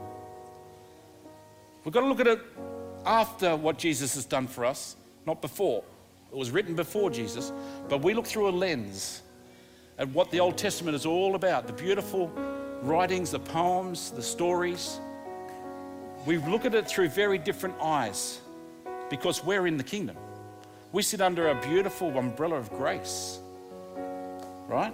[1.83, 2.39] We've got to look at it
[3.05, 5.83] after what Jesus has done for us, not before.
[6.31, 7.51] It was written before Jesus,
[7.89, 9.21] but we look through a lens
[9.97, 12.27] at what the Old Testament is all about the beautiful
[12.81, 14.99] writings, the poems, the stories.
[16.25, 18.39] We look at it through very different eyes
[19.09, 20.15] because we're in the kingdom.
[20.91, 23.39] We sit under a beautiful umbrella of grace,
[24.67, 24.93] right?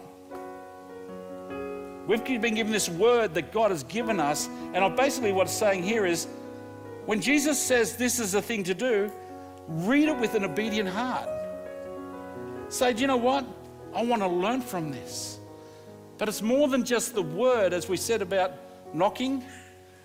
[2.08, 5.84] We've been given this word that God has given us, and basically what it's saying
[5.84, 6.28] here is
[7.06, 9.12] when Jesus says this is the thing to do,
[9.68, 11.30] read it with an obedient heart.
[12.70, 13.46] Say, do you know what?
[13.94, 15.40] I want to learn from this.
[16.18, 18.54] But it's more than just the word, as we said about
[18.94, 19.44] knocking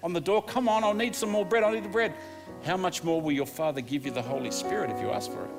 [0.04, 0.42] on the door.
[0.42, 1.64] Come on, I'll need some more bread.
[1.64, 2.14] I need the bread.
[2.62, 5.44] How much more will your Father give you the Holy Spirit if you ask for
[5.44, 5.50] it?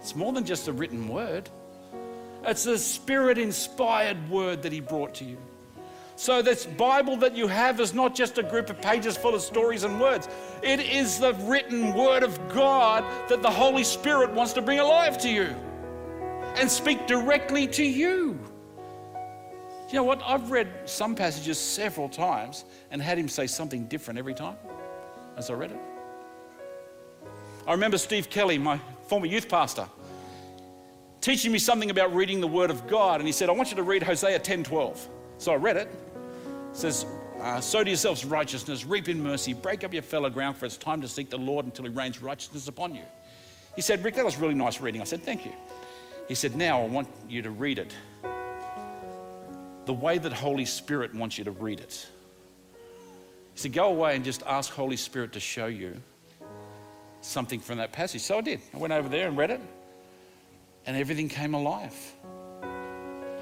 [0.00, 1.48] It's more than just a written word,
[2.44, 5.38] it's a spirit inspired word that He brought to you.
[6.16, 9.40] So, this Bible that you have is not just a group of pages full of
[9.40, 10.28] stories and words.
[10.62, 15.16] It is the written Word of God that the Holy Spirit wants to bring alive
[15.18, 15.54] to you
[16.56, 18.38] and speak directly to you.
[19.90, 20.22] You know what?
[20.24, 24.56] I've read some passages several times and had him say something different every time
[25.36, 25.80] as I read it.
[27.66, 29.88] I remember Steve Kelly, my former youth pastor,
[31.20, 33.76] teaching me something about reading the Word of God, and he said, I want you
[33.76, 35.08] to read Hosea 10 12.
[35.38, 35.88] So I read it.
[35.88, 37.04] It says,
[37.40, 40.76] uh, Sow to yourselves righteousness, reap in mercy, break up your fallow ground, for it's
[40.76, 43.02] time to seek the Lord until he rains righteousness upon you.
[43.74, 45.00] He said, Rick, that was really nice reading.
[45.00, 45.52] I said, Thank you.
[46.28, 47.92] He said, Now I want you to read it
[49.86, 52.06] the way that Holy Spirit wants you to read it.
[53.54, 55.96] Said, Go away and just ask Holy Spirit to show you
[57.20, 58.22] something from that passage.
[58.22, 58.60] So I did.
[58.74, 59.60] I went over there and read it,
[60.86, 61.94] and everything came alive.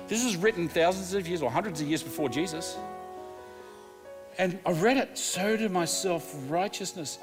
[0.08, 2.76] This is written thousands of years or hundreds of years before Jesus.
[4.38, 7.18] And I read it, so to myself, righteousness.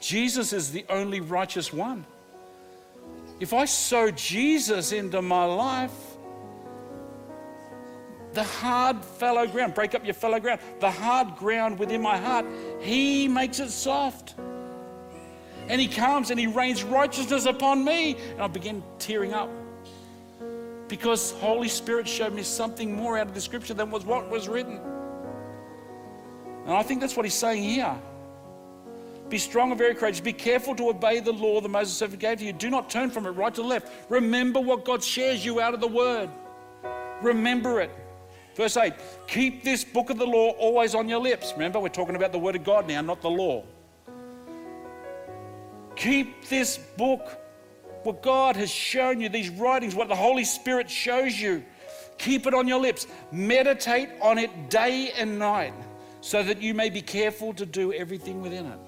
[0.00, 2.04] Jesus is the only righteous one.
[3.40, 6.15] If I sow Jesus into my life,
[8.36, 12.44] the hard fallow ground, break up your fallow ground, the hard ground within my heart,
[12.80, 14.34] He makes it soft.
[15.68, 18.14] And He comes and He rains righteousness upon me.
[18.32, 19.48] And I begin tearing up
[20.86, 24.48] because Holy Spirit showed me something more out of the scripture than was what was
[24.48, 24.78] written.
[26.66, 27.96] And I think that's what he's saying here.
[29.30, 30.20] Be strong and very courageous.
[30.20, 32.52] Be careful to obey the law that Moses servant gave to you.
[32.52, 34.10] Do not turn from it right to left.
[34.10, 36.28] Remember what God shares you out of the word.
[37.22, 37.90] Remember it.
[38.56, 38.94] Verse 8
[39.28, 41.52] Keep this book of the law always on your lips.
[41.52, 43.64] Remember, we're talking about the word of God now, not the law.
[45.94, 47.38] Keep this book
[48.02, 51.62] what God has shown you, these writings, what the Holy Spirit shows you.
[52.18, 53.06] Keep it on your lips.
[53.30, 55.74] Meditate on it day and night
[56.20, 58.78] so that you may be careful to do everything within it.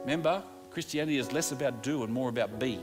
[0.00, 2.80] Remember, Christianity is less about do and more about be.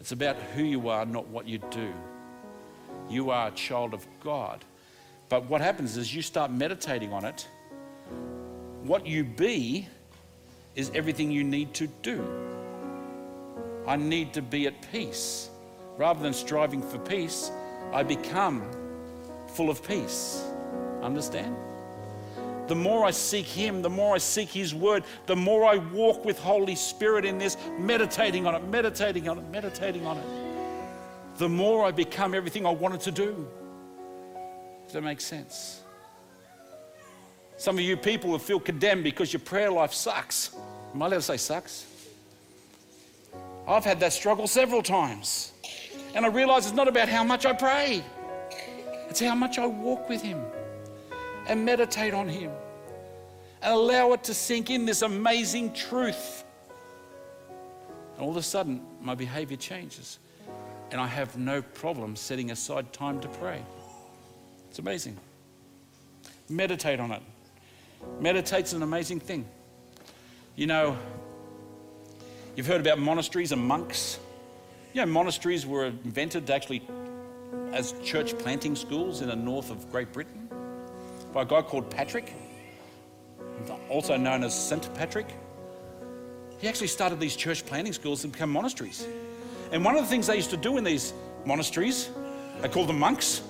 [0.00, 1.92] It's about who you are, not what you do.
[3.08, 4.64] You are a child of God.
[5.28, 7.46] But what happens is you start meditating on it.
[8.82, 9.88] What you be
[10.74, 12.24] is everything you need to do.
[13.86, 15.50] I need to be at peace.
[15.96, 17.50] Rather than striving for peace,
[17.92, 18.62] I become
[19.54, 20.44] full of peace.
[21.02, 21.56] Understand?
[22.68, 26.24] The more I seek Him, the more I seek His Word, the more I walk
[26.24, 30.24] with Holy Spirit in this, meditating on it, meditating on it, meditating on it,
[31.38, 33.46] the more I become everything I wanted to do.
[34.84, 35.82] Does that make sense?
[37.56, 40.54] Some of you people will feel condemned because your prayer life sucks.
[40.94, 41.86] Am I allowed to say sucks?
[43.66, 45.52] I've had that struggle several times.
[46.14, 48.02] And I realize it's not about how much I pray,
[49.08, 50.40] it's how much I walk with Him
[51.46, 52.50] and meditate on Him
[53.62, 56.44] and allow it to sink in this amazing truth.
[58.14, 60.18] And all of a sudden, my behavior changes
[60.90, 63.62] and I have no problem setting aside time to pray.
[64.70, 65.16] It's amazing.
[66.48, 67.22] Meditate on it.
[68.20, 69.46] Meditate's an amazing thing.
[70.56, 70.96] You know,
[72.56, 74.18] you've heard about monasteries and monks.
[74.92, 76.82] You know, monasteries were invented actually
[77.72, 80.48] as church planting schools in the north of Great Britain
[81.32, 82.32] by a guy called Patrick,
[83.90, 84.92] also known as St.
[84.94, 85.28] Patrick.
[86.58, 89.06] He actually started these church planting schools to become monasteries.
[89.70, 91.12] And one of the things they used to do in these
[91.44, 92.10] monasteries,
[92.60, 93.42] they call them monks,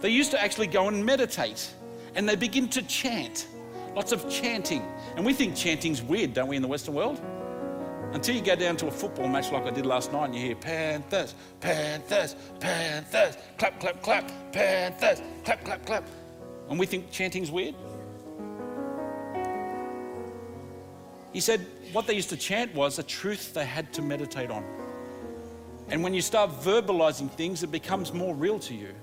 [0.00, 1.72] they used to actually go and meditate
[2.14, 3.46] and they begin to chant.
[3.94, 4.82] Lots of chanting.
[5.16, 7.20] And we think chanting's weird, don't we, in the Western world?
[8.12, 10.40] Until you go down to a football match like I did last night and you
[10.40, 16.08] hear Panthers, Panthers, Panthers, clap, clap, clap, Panthers, clap, clap, clap.
[16.68, 17.74] And we think chanting's weird.
[21.32, 24.64] He said what they used to chant was a truth they had to meditate on.
[25.90, 28.94] And when you start verbalizing things, it becomes more real to you.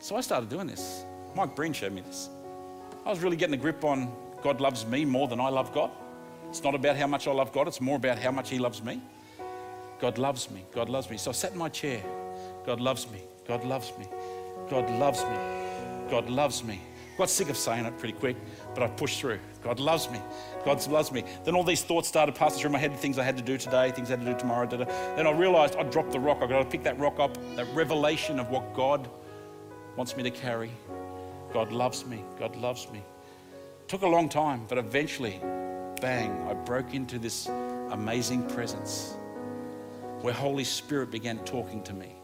[0.00, 1.04] So I started doing this.
[1.34, 2.28] Mike Breen showed me this.
[3.06, 5.90] I was really getting a grip on God loves me more than I love God.
[6.50, 8.82] It's not about how much I love God, it's more about how much He loves
[8.82, 9.00] me.
[10.00, 10.64] God loves me.
[10.74, 11.16] God loves me.
[11.16, 12.02] So I sat in my chair.
[12.66, 13.20] God loves me.
[13.46, 14.06] God loves me.
[14.68, 15.36] God loves me.
[16.10, 16.80] God loves me.
[17.18, 18.36] Got sick of saying it pretty quick,
[18.74, 19.38] but I pushed through.
[19.62, 20.18] God loves me.
[20.64, 21.24] God loves me.
[21.44, 23.90] Then all these thoughts started passing through my head, things I had to do today,
[23.90, 24.66] things I had to do tomorrow.
[24.66, 24.84] Da, da.
[25.16, 26.38] Then I realized I dropped the rock.
[26.40, 29.08] I got to pick that rock up, that revelation of what God
[29.96, 30.70] wants me to carry.
[31.52, 32.24] God loves me.
[32.38, 33.02] God loves me.
[33.88, 35.38] Took a long time, but eventually,
[36.00, 37.46] bang, I broke into this
[37.90, 39.16] amazing presence
[40.22, 42.14] where Holy Spirit began talking to me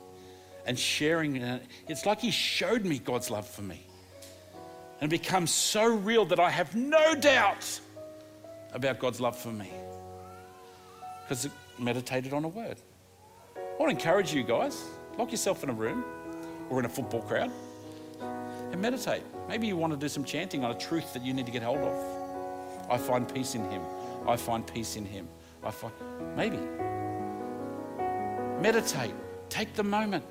[0.65, 1.43] and sharing.
[1.43, 3.88] Uh, it's like He showed me God's love for me
[5.01, 7.81] and become so real that I have no doubt
[8.73, 9.71] about God's love for me
[11.23, 12.77] because it meditated on a word.
[13.57, 14.85] I want to encourage you guys
[15.17, 16.05] lock yourself in a room
[16.71, 17.51] or in a football crowd
[18.21, 19.23] and meditate.
[19.49, 21.63] Maybe you want to do some chanting on a truth that you need to get
[21.63, 22.91] hold of.
[22.91, 23.83] I find peace in Him.
[24.27, 25.29] I find peace in Him.
[25.63, 25.93] I find
[26.37, 26.59] maybe
[28.61, 29.15] meditate.
[29.49, 30.25] Take the moment.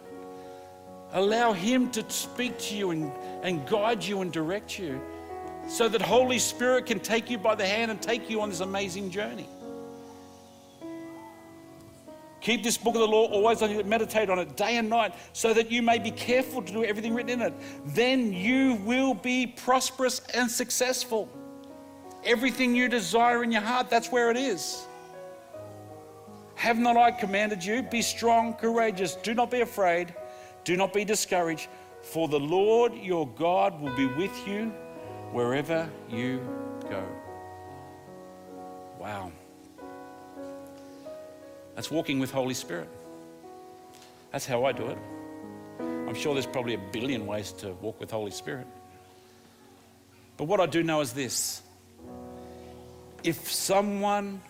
[1.13, 3.11] Allow Him to speak to you and,
[3.43, 5.01] and guide you and direct you
[5.67, 8.61] so that Holy Spirit can take you by the hand and take you on this
[8.61, 9.47] amazing journey.
[12.39, 15.13] Keep this book of the law always on you, meditate on it day and night,
[15.33, 17.53] so that you may be careful to do everything written in it.
[17.87, 21.27] Then you will be prosperous and successful.
[22.23, 24.85] Everything you desire in your heart, that's where it is.
[26.55, 27.83] Have not I commanded you?
[27.83, 30.13] Be strong, courageous, do not be afraid.
[30.67, 31.69] Do not be discouraged,
[32.01, 34.65] for the Lord your God will be with you
[35.31, 36.45] wherever you
[36.89, 37.01] go.
[38.99, 39.31] Wow.
[41.73, 42.89] That's walking with Holy Spirit.
[44.33, 44.97] That's how I do it.
[45.79, 48.67] I'm sure there's probably a billion ways to walk with Holy Spirit.
[50.35, 51.61] But what I do know is this
[53.23, 54.41] if someone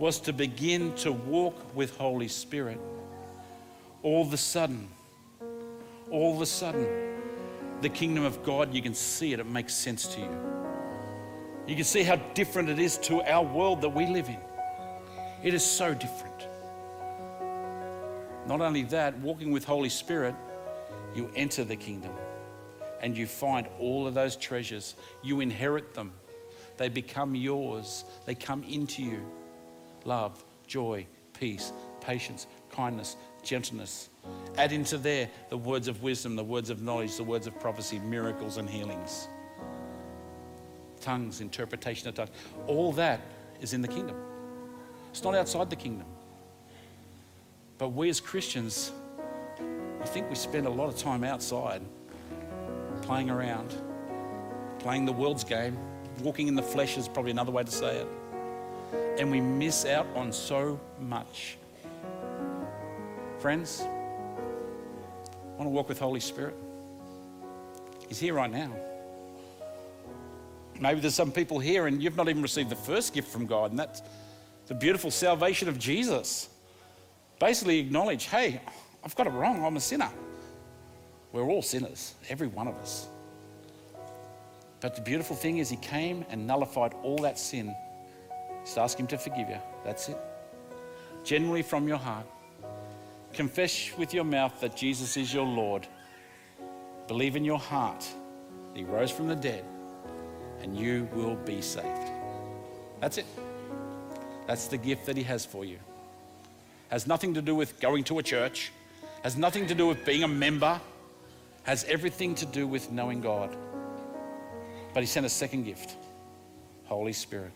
[0.00, 2.80] was to begin to walk with Holy Spirit,
[4.02, 4.88] all of a sudden,
[6.10, 6.86] all of a sudden,
[7.80, 10.54] the kingdom of God, you can see it, it makes sense to you.
[11.66, 14.38] You can see how different it is to our world that we live in.
[15.42, 16.46] It is so different.
[18.46, 20.34] Not only that, walking with Holy Spirit,
[21.14, 22.12] you enter the kingdom
[23.00, 24.94] and you find all of those treasures.
[25.22, 26.12] You inherit them,
[26.76, 29.20] they become yours, they come into you.
[30.04, 31.06] Love, joy,
[31.38, 34.08] peace, patience, kindness, gentleness.
[34.56, 37.98] Add into there the words of wisdom, the words of knowledge, the words of prophecy,
[37.98, 39.28] miracles and healings.
[41.00, 42.30] Tongues, interpretation of tongues.
[42.66, 43.20] All that
[43.60, 44.16] is in the kingdom.
[45.10, 46.06] It's not outside the kingdom.
[47.78, 48.92] But we as Christians,
[50.00, 51.82] I think we spend a lot of time outside
[53.02, 53.74] playing around,
[54.78, 55.76] playing the world's game.
[56.22, 58.08] Walking in the flesh is probably another way to say it.
[59.18, 61.58] And we miss out on so much
[63.44, 63.84] Friends,
[65.56, 66.54] want to walk with Holy Spirit.
[68.08, 68.72] He's here right now.
[70.80, 73.70] Maybe there's some people here and you've not even received the first gift from God,
[73.70, 74.02] and that's
[74.66, 76.48] the beautiful salvation of Jesus.
[77.38, 78.60] Basically, acknowledge hey,
[79.04, 79.64] I've got it wrong.
[79.64, 80.10] I'm a sinner.
[81.32, 83.08] We're all sinners, every one of us.
[84.80, 87.74] But the beautiful thing is, He came and nullified all that sin.
[88.64, 89.58] Just ask Him to forgive you.
[89.84, 90.18] That's it.
[91.24, 92.26] Genuinely from your heart.
[93.34, 95.88] Confess with your mouth that Jesus is your Lord.
[97.08, 98.06] Believe in your heart
[98.72, 99.64] that He rose from the dead,
[100.62, 102.12] and you will be saved.
[103.00, 103.26] That's it.
[104.46, 105.78] That's the gift that He has for you.
[106.90, 108.70] Has nothing to do with going to a church,
[109.24, 110.80] has nothing to do with being a member,
[111.64, 113.56] has everything to do with knowing God.
[114.92, 115.96] But He sent a second gift
[116.84, 117.50] Holy Spirit.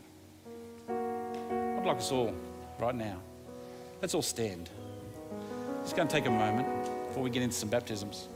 [0.89, 2.35] I'd like us all,
[2.81, 3.19] right now,
[4.03, 4.69] let's all stand.
[5.89, 6.69] Just going to take a moment
[7.07, 8.29] before we get into some baptisms.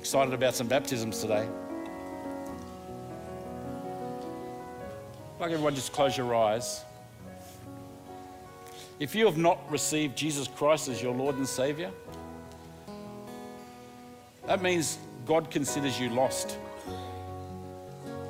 [0.00, 1.48] Excited about some baptisms today.
[5.38, 6.82] Like everyone, just close your eyes.
[8.98, 11.92] If you have not received Jesus Christ as your Lord and Savior,
[14.48, 16.58] that means God considers you lost.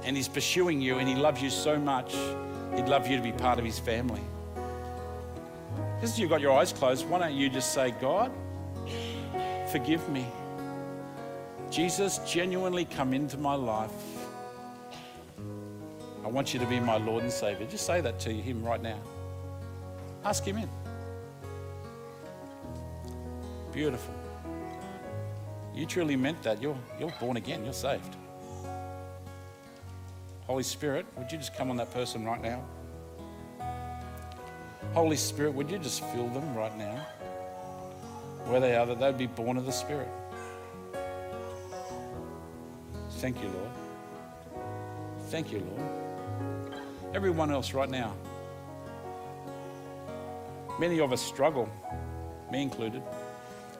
[0.04, 2.14] And He's pursuing you and He loves you so much,
[2.76, 4.20] He'd love you to be part of His family.
[6.00, 8.32] Just you've got your eyes closed, why don't you just say, God,
[9.70, 10.26] forgive me.
[11.70, 13.92] Jesus, genuinely come into my life.
[16.24, 17.66] I want you to be my Lord and Savior.
[17.66, 18.98] Just say that to Him right now.
[20.24, 20.68] Ask Him in.
[23.72, 24.14] Beautiful.
[25.74, 26.60] You truly meant that.
[26.60, 28.16] You're, you're born again, you're saved.
[30.46, 32.64] Holy Spirit, would you just come on that person right now?
[34.92, 37.06] Holy Spirit, would you just fill them right now?
[38.46, 40.08] Where they are, that they'd be born of the Spirit.
[43.18, 43.70] Thank you, Lord.
[45.26, 46.74] Thank you, Lord.
[47.14, 48.14] Everyone else right now.
[50.78, 51.68] Many of us struggle,
[52.50, 53.02] me included,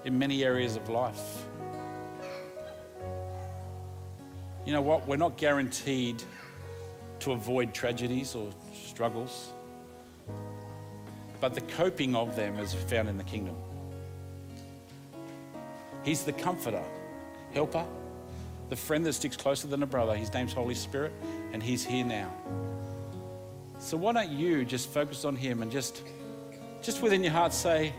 [0.05, 1.44] in many areas of life.
[4.66, 5.09] You know what?
[5.09, 6.22] We're not guaranteed
[7.20, 9.53] to avoid tragedies or struggles,
[11.41, 13.57] but the coping of them is found in the kingdom.
[16.05, 16.82] He's the comforter,
[17.53, 17.86] helper,
[18.68, 20.14] the friend that sticks closer than a brother.
[20.14, 21.12] His name's Holy Spirit,
[21.53, 22.32] and He's here now.
[23.78, 26.03] So why don't you just focus on Him and just,
[26.82, 27.93] just within your heart say,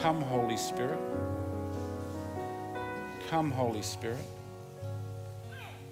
[0.00, 0.98] Come, Holy Spirit.
[3.28, 4.24] Come, Holy Spirit.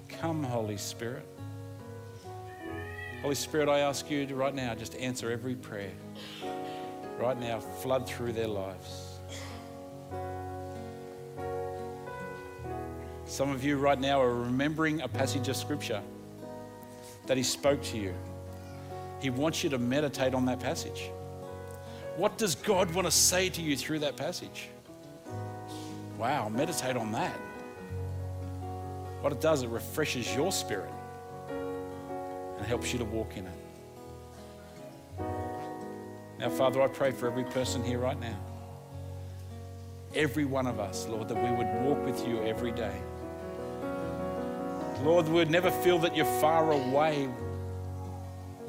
[0.09, 1.27] Come, Holy Spirit.
[3.23, 5.93] Holy Spirit, I ask you to right now just answer every prayer.
[7.19, 9.19] Right now, flood through their lives.
[13.27, 16.03] Some of you right now are remembering a passage of Scripture
[17.27, 18.15] that He spoke to you.
[19.21, 21.11] He wants you to meditate on that passage.
[22.17, 24.69] What does God want to say to you through that passage?
[26.19, 27.35] Wow, meditate on that.
[29.21, 30.93] What it does, it refreshes your spirit
[32.59, 33.64] and helps you to walk in it.
[36.39, 38.37] Now, Father, I pray for every person here right now.
[40.15, 42.95] Every one of us, Lord, that we would walk with you every day.
[45.03, 47.29] Lord, we would never feel that you're far away,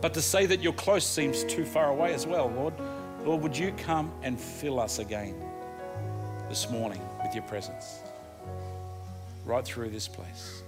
[0.01, 2.73] but to say that you're close seems too far away as well, Lord.
[3.23, 5.35] Lord, would you come and fill us again
[6.49, 7.99] this morning with your presence
[9.45, 10.61] right through this place?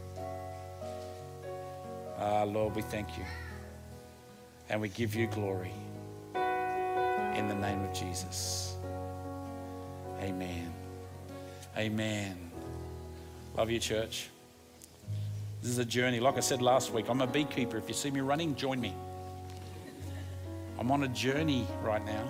[2.18, 3.26] Ah, Lord, we thank you
[4.70, 5.72] and we give you glory
[7.38, 8.75] in the name of Jesus.
[10.19, 10.73] Amen.
[11.77, 12.51] Amen.
[13.55, 14.29] Love you, church.
[15.61, 16.19] This is a journey.
[16.19, 17.77] Like I said last week, I'm a beekeeper.
[17.77, 18.93] If you see me running, join me.
[20.79, 22.27] I'm on a journey right now.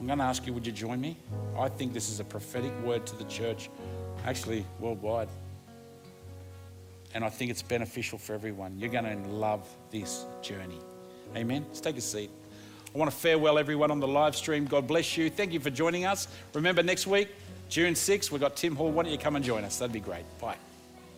[0.00, 1.16] I'm going to ask you, would you join me?
[1.58, 3.68] I think this is a prophetic word to the church,
[4.24, 5.28] actually, worldwide.
[7.14, 8.78] And I think it's beneficial for everyone.
[8.78, 10.78] You're going to love this journey.
[11.36, 11.64] Amen.
[11.68, 12.30] Let's take a seat.
[12.98, 14.64] I want to farewell everyone on the live stream.
[14.64, 15.30] God bless you.
[15.30, 16.26] Thank you for joining us.
[16.52, 17.28] Remember, next week,
[17.68, 18.90] June 6th, we've got Tim Hall.
[18.90, 19.78] Why don't you come and join us?
[19.78, 20.24] That'd be great.
[20.40, 20.56] Bye.